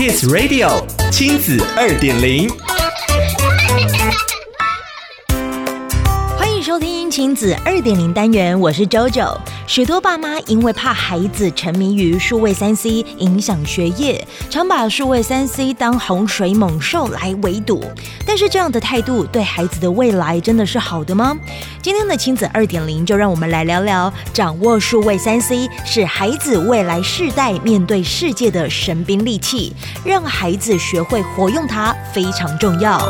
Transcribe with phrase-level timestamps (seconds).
[0.00, 2.48] Kids Radio 亲子二点零，
[6.38, 9.36] 欢迎收听亲子二点零单元，我是 JoJo。
[9.70, 17.84] 许多爸妈因为怕孩子沉迷于数位三 C 影响学业，常把数位三 C 当洪水猛兽来围堵。
[18.26, 21.38] 但是这样的态度对孩子的未来真的是好的吗？
[21.80, 29.72] 今天的亲子二点零就让我们来聊聊，掌握数位三 C 是孩子未来世代面对世界的神兵利器，
[30.04, 33.00] 让孩子学会活用它非常重要。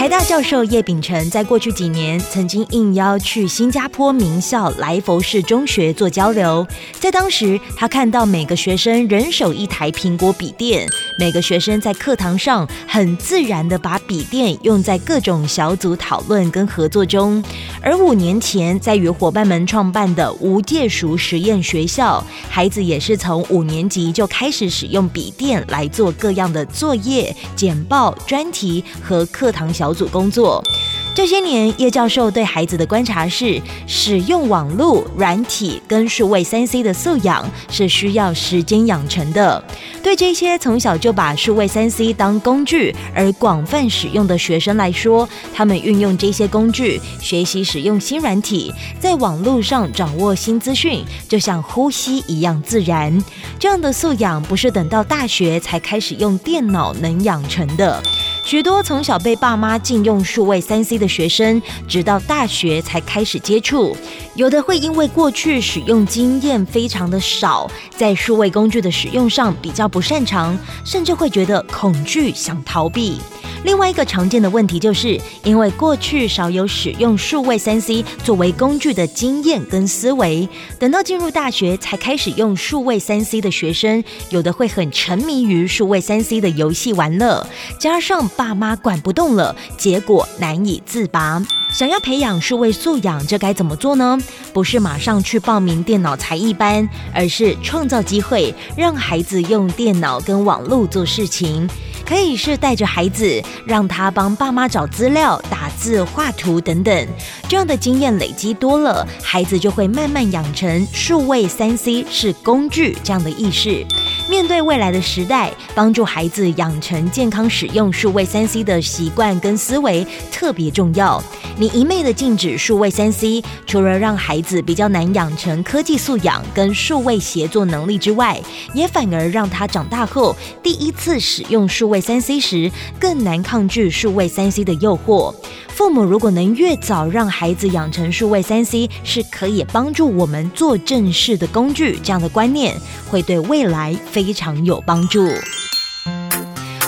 [0.00, 10.88] 台大教授叶秉成在过去几年曾经应邀去新加坡名校来佛士中学做交流，在当时，他看到每个学生人手一台苹果笔电，
[11.20, 17.44] 每个学生在课堂上很自然地把笔电用在各种小组讨论跟合作中。
[17.82, 30.64] 而五年前在与伙伴们创办的无界塾实验学校，孩子也是从五年级就开始使用笔电来做各样的作业、简报、专题和课堂小组工作。
[31.12, 39.62] 这些年，叶教授对孩子的观察是，使用网络、软体跟数位三 C 的素养是需要时间养成的。
[40.02, 53.22] 对这些从小就把数位三 C 当工具而广泛使用的学生来说，他们运用这些工具，学习使用新软体，在网络上掌握新资讯，就像呼吸一样自然。
[53.58, 58.02] 这样的素养不是等到大学才开始用电脑能养成的。
[58.44, 63.96] 许多从小被爸妈禁用数位三 C 的学生，直到大学才开始接触。
[64.34, 73.18] 有的会因为过去使用经验非常的少，在数位工具的使用上比较不擅长，甚至会觉得恐惧，想逃避。
[73.62, 87.46] 另外一个常见的问题，就是因为过去少有使用数位三 C 作为工具的经验跟思维，等到进入大学才开始用数位三 C 的学生，有的会很沉迷于数位三 C 的游戏玩乐，
[87.78, 91.42] 加上爸妈管不动了，结果难以自拔。
[91.70, 94.18] 想要培养数位素养，这该怎么做呢？
[94.52, 101.68] 不是马上去报名电脑才艺班，而是创造机会，让孩子用电脑跟网络做事情。
[102.10, 107.06] 可以是带着孩子，让他帮爸妈找资料、打字、画图等等，
[107.48, 113.86] 这样的经验累积多了，孩子就会慢慢养成数位三 C 是工具这样的意识。
[114.30, 121.20] 面对未来的时代，帮助孩子养成健康使用数位三 C 的习惯跟思维特别重要。
[121.58, 128.40] 你一昧的禁止数位三 C，除了让孩子比较难养成科技素养跟数位协作能力之外，
[128.72, 132.70] 也反而让他长大后第一次使用数位三 C 时
[133.00, 135.34] 更难抗拒数位三 C 的诱惑。
[135.68, 142.76] 父母如果能越早让孩子养成数位三 C 是可以帮助我们做正事的工具这样的观念，
[143.10, 145.26] 会对未来非常有帮助。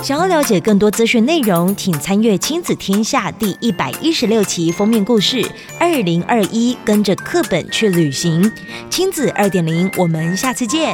[0.02, 5.42] 想要了解更多资讯内容，请参阅《亲子天下》第一百一十六期封面故事。
[5.80, 8.52] 二零二一，跟着课本去旅行，
[8.90, 10.92] 亲子二点零，我们下次见。